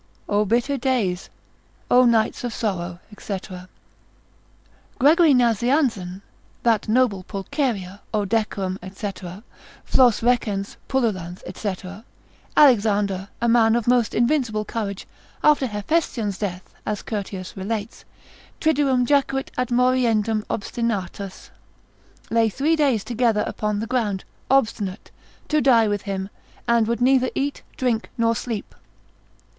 [0.27, 1.29] O bitter days,
[1.91, 3.39] O nights of sorrow, &c.
[4.97, 6.23] Gregory Nazianzen,
[6.63, 8.01] that noble Pulcheria!
[8.11, 9.11] O decorem, &c.
[9.85, 12.03] flos recens, pullulans, &c.
[12.57, 15.05] Alexander, a man of most invincible courage,
[15.43, 18.03] after Hephestion's death, as Curtius relates,
[18.59, 21.51] triduum jacuit ad moriendum obstinatus,
[22.31, 25.11] lay three days together upon the ground, obstinate,
[25.49, 26.29] to die with him,
[26.67, 28.73] and would neither eat, drink, nor sleep.